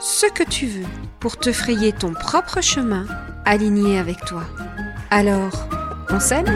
[0.00, 0.86] ce que tu veux
[1.20, 3.04] pour te frayer ton propre chemin
[3.44, 4.44] aligné avec toi.
[5.10, 5.68] Alors,
[6.08, 6.46] on s'aime?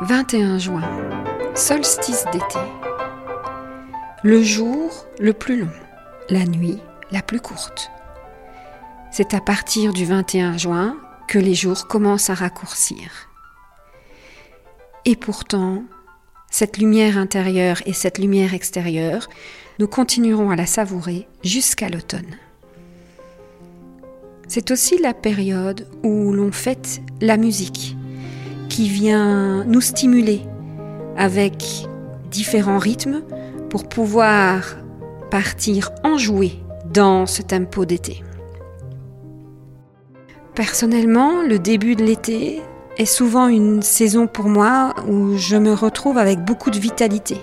[0.00, 0.82] 21 juin,
[1.54, 2.58] solstice d'été.
[4.24, 5.72] Le jour le plus long,
[6.28, 6.80] la nuit
[7.12, 7.90] la plus courte.
[9.12, 10.96] C'est à partir du 21 juin
[11.28, 13.28] que les jours commencent à raccourcir.
[15.04, 15.84] Et pourtant,
[16.54, 19.28] cette lumière intérieure et cette lumière extérieure,
[19.80, 22.36] nous continuerons à la savourer jusqu'à l'automne.
[24.46, 27.96] C'est aussi la période où l'on fête la musique,
[28.68, 30.42] qui vient nous stimuler
[31.16, 31.64] avec
[32.30, 33.24] différents rythmes
[33.68, 34.76] pour pouvoir
[35.32, 36.52] partir enjouer
[36.92, 38.22] dans ce tempo d'été.
[40.54, 42.62] Personnellement, le début de l'été
[42.96, 47.38] est souvent une saison pour moi où je me retrouve avec beaucoup de vitalité.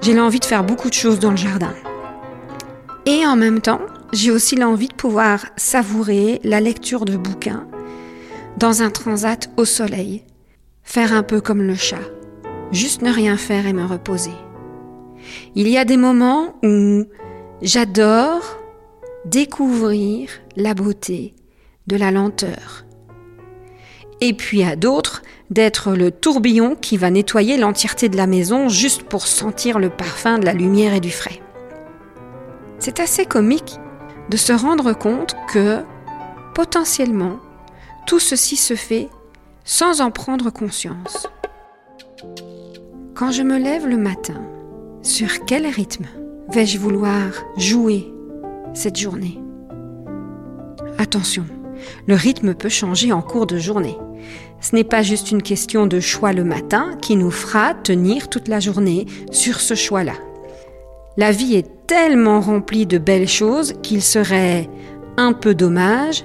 [0.00, 1.74] J'ai l'envie de faire beaucoup de choses dans le jardin.
[3.06, 3.80] Et en même temps,
[4.12, 7.66] j'ai aussi l'envie de pouvoir savourer la lecture de bouquins
[8.56, 10.22] dans un transat au soleil,
[10.82, 11.96] faire un peu comme le chat,
[12.70, 14.34] juste ne rien faire et me reposer.
[15.54, 17.04] Il y a des moments où
[17.62, 18.58] j'adore
[19.24, 21.34] découvrir la beauté
[21.86, 22.84] de la lenteur.
[24.20, 29.02] Et puis à d'autres d'être le tourbillon qui va nettoyer l'entièreté de la maison juste
[29.02, 31.40] pour sentir le parfum de la lumière et du frais.
[32.78, 33.78] C'est assez comique
[34.30, 35.82] de se rendre compte que
[36.54, 37.38] potentiellement
[38.06, 39.08] tout ceci se fait
[39.64, 41.28] sans en prendre conscience.
[43.14, 44.42] Quand je me lève le matin,
[45.02, 46.06] sur quel rythme
[46.50, 48.12] vais-je vouloir jouer
[48.74, 49.38] cette journée?
[50.98, 51.44] Attention,
[52.06, 53.96] le rythme peut changer en cours de journée.
[54.60, 58.48] Ce n'est pas juste une question de choix le matin qui nous fera tenir toute
[58.48, 60.14] la journée sur ce choix-là.
[61.16, 64.68] La vie est tellement remplie de belles choses qu'il serait
[65.16, 66.24] un peu dommage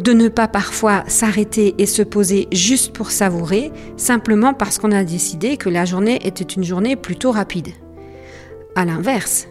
[0.00, 5.04] de ne pas parfois s'arrêter et se poser juste pour savourer, simplement parce qu'on a
[5.04, 7.68] décidé que la journée était une journée plutôt rapide.
[8.74, 9.48] À l'inverse,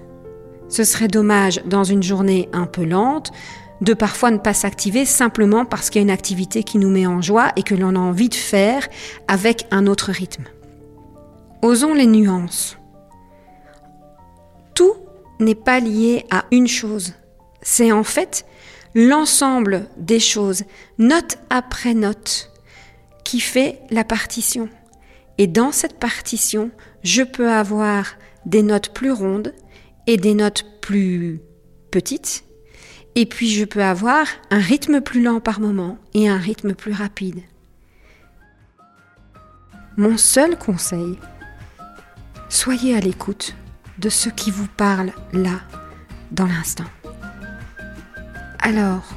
[0.67, 3.31] ce serait dommage dans une journée un peu lente
[3.81, 7.07] de parfois ne pas s'activer simplement parce qu'il y a une activité qui nous met
[7.07, 8.87] en joie et que l'on a envie de faire
[9.27, 10.45] avec un autre rythme.
[11.61, 12.77] Osons les nuances.
[14.75, 14.95] Tout
[15.39, 17.13] n'est pas lié à une chose.
[17.61, 18.45] C'est en fait
[18.95, 20.63] l'ensemble des choses,
[20.97, 22.51] note après note,
[23.23, 24.69] qui fait la partition.
[25.37, 26.71] Et dans cette partition,
[27.03, 28.15] je peux avoir
[28.45, 29.53] des notes plus rondes
[30.07, 31.41] et des notes plus
[31.91, 32.43] petites
[33.19, 36.93] et puis je peux avoir un rythme plus lent par moment et un rythme plus
[36.93, 37.41] rapide.
[39.97, 41.19] Mon seul conseil,
[42.47, 43.57] soyez à l'écoute
[43.97, 45.59] de ce qui vous parle là,
[46.31, 46.85] dans l'instant.
[48.61, 49.09] Alors,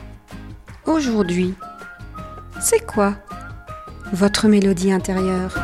[0.85, 1.55] aujourd'hui,
[2.61, 3.15] c'est quoi
[4.13, 5.57] votre mélodie intérieure?